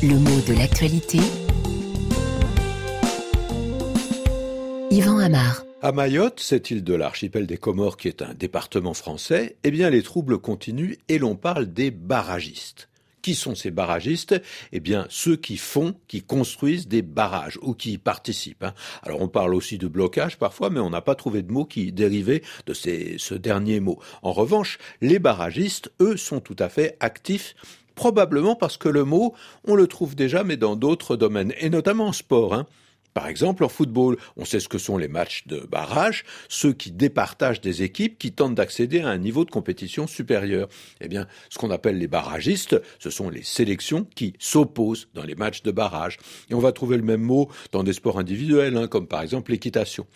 [0.00, 1.18] Le mot de l'actualité.
[4.92, 5.64] Yvan Amar.
[5.82, 9.90] À Mayotte, cette île de l'archipel des Comores qui est un département français, eh bien
[9.90, 12.88] les troubles continuent et l'on parle des barragistes.
[13.22, 14.40] Qui sont ces barragistes?
[14.70, 18.62] Eh bien, ceux qui font, qui construisent des barrages ou qui y participent.
[18.62, 18.74] Hein.
[19.02, 21.90] Alors, on parle aussi de blocage parfois, mais on n'a pas trouvé de mot qui
[21.90, 23.98] dérivait de ce dernier mot.
[24.22, 27.56] En revanche, les barragistes, eux, sont tout à fait actifs
[27.98, 29.34] probablement parce que le mot,
[29.66, 32.54] on le trouve déjà, mais dans d'autres domaines, et notamment en sport.
[32.54, 32.64] Hein.
[33.12, 36.92] Par exemple, en football, on sait ce que sont les matchs de barrage, ceux qui
[36.92, 40.68] départagent des équipes qui tentent d'accéder à un niveau de compétition supérieur.
[41.00, 45.34] Eh bien, ce qu'on appelle les barragistes, ce sont les sélections qui s'opposent dans les
[45.34, 46.18] matchs de barrage.
[46.50, 49.50] Et on va trouver le même mot dans des sports individuels, hein, comme par exemple
[49.50, 50.06] l'équitation.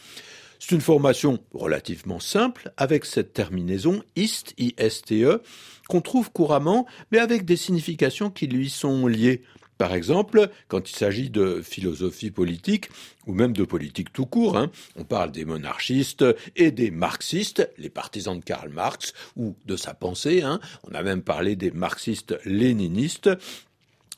[0.65, 5.43] C'est une formation relativement simple avec cette terminaison IST, I-S-T-E,
[5.89, 9.43] qu'on trouve couramment, mais avec des significations qui lui sont liées.
[9.77, 12.91] Par exemple, quand il s'agit de philosophie politique,
[13.27, 17.91] ou même de politique tout court, hein, on parle des monarchistes et des marxistes, les
[17.91, 20.61] partisans de Karl Marx, ou de sa pensée, hein.
[20.89, 23.31] on a même parlé des marxistes-léninistes,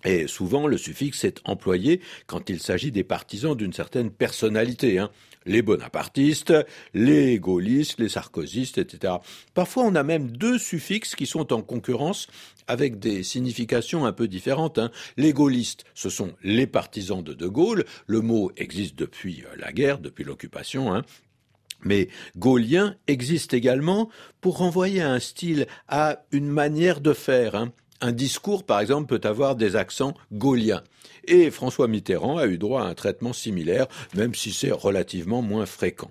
[0.04, 4.98] et souvent, le suffixe est employé quand il s'agit des partisans d'une certaine personnalité.
[4.98, 5.10] Hein.
[5.46, 6.54] Les bonapartistes,
[6.94, 9.14] les gaullistes, les sarkozystes, etc.
[9.52, 12.28] Parfois, on a même deux suffixes qui sont en concurrence
[12.66, 14.78] avec des significations un peu différentes.
[14.78, 14.90] Hein.
[15.16, 17.84] Les gaullistes, ce sont les partisans de De Gaulle.
[18.06, 20.94] Le mot existe depuis euh, la guerre, depuis l'occupation.
[20.94, 21.02] Hein.
[21.84, 24.08] Mais gaulien existe également
[24.40, 27.54] pour renvoyer à un style, à une manière de faire.
[27.54, 27.72] Hein.
[28.00, 30.82] Un discours, par exemple, peut avoir des accents gauliens.
[31.26, 35.66] Et François Mitterrand a eu droit à un traitement similaire, même si c'est relativement moins
[35.66, 36.10] fréquent.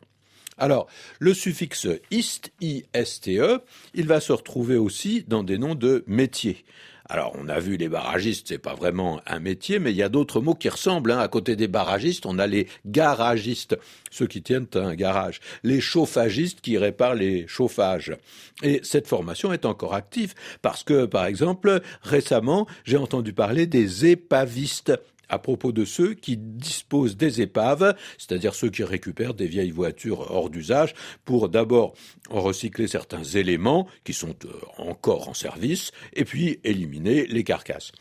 [0.58, 0.88] Alors,
[1.20, 3.60] le suffixe ist, I-S-T-E,
[3.96, 6.64] il va se retrouver aussi dans des noms de métiers.
[7.10, 10.10] Alors, on a vu les barragistes, c'est pas vraiment un métier, mais il y a
[10.10, 11.12] d'autres mots qui ressemblent.
[11.12, 11.20] Hein.
[11.20, 13.78] À côté des barragistes, on a les garagistes,
[14.10, 18.16] ceux qui tiennent un garage, les chauffagistes qui réparent les chauffages.
[18.62, 24.06] Et cette formation est encore active parce que, par exemple, récemment, j'ai entendu parler des
[24.06, 24.94] épavistes
[25.30, 30.32] à propos de ceux qui disposent des épaves, c'est-à-dire ceux qui récupèrent des vieilles voitures
[30.32, 30.94] hors d'usage
[31.26, 31.94] pour d'abord
[32.30, 37.92] recycler certains éléments qui sont euh, encore en service et puis éliminer les carcasses.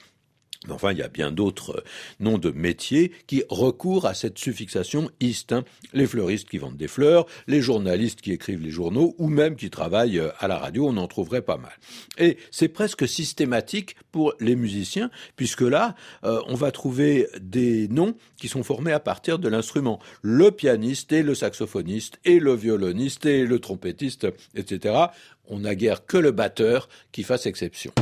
[0.67, 1.85] Mais enfin, il y a bien d'autres euh,
[2.21, 5.53] noms de métiers qui recourent à cette suffixation ist.
[5.53, 5.65] Hein.
[5.93, 9.71] Les fleuristes qui vendent des fleurs, les journalistes qui écrivent les journaux, ou même qui
[9.71, 11.73] travaillent euh, à la radio, on en trouverait pas mal.
[12.19, 18.15] Et c'est presque systématique pour les musiciens, puisque là, euh, on va trouver des noms
[18.37, 19.99] qui sont formés à partir de l'instrument.
[20.23, 25.07] Le pianiste et le saxophoniste et le violoniste et le trompettiste, etc.
[25.47, 27.93] On n'a guère que le batteur qui fasse exception.